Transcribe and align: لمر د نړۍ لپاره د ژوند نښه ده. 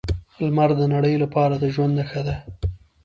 لمر 0.43 0.69
د 0.79 0.81
نړۍ 0.93 1.15
لپاره 1.23 1.53
د 1.57 1.65
ژوند 1.73 1.93
نښه 1.99 2.21
ده. 2.27 2.35